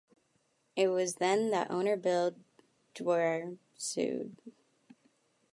[0.75, 2.35] It was then that owner Bill
[2.95, 4.35] Dwyer sued.